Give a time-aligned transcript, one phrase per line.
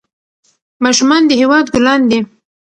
[0.83, 2.19] ماشومان د هېواد ګلان دي.